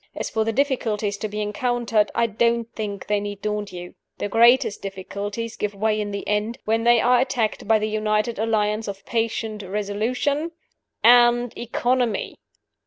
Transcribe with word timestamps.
As 0.15 0.31
for 0.31 0.43
the 0.43 0.51
difficulties 0.51 1.15
to 1.17 1.27
be 1.27 1.41
encountered, 1.43 2.09
I 2.15 2.25
don't 2.25 2.67
think 2.73 3.05
they 3.05 3.19
need 3.19 3.43
daunt 3.43 3.71
you. 3.71 3.93
The 4.17 4.29
greatest 4.29 4.81
difficulties 4.81 5.55
give 5.55 5.75
way 5.75 6.01
in 6.01 6.09
the 6.09 6.27
end, 6.27 6.57
when 6.65 6.85
they 6.85 6.99
are 6.99 7.19
attacked 7.21 7.67
by 7.67 7.77
the 7.77 7.87
united 7.87 8.39
alliance 8.39 8.87
of 8.87 9.05
patience 9.05 9.63
resolution 9.63 10.53
and 11.03 11.55
economy." 11.55 12.39